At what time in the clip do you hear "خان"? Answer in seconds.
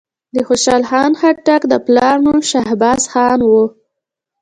0.89-1.11, 3.11-3.39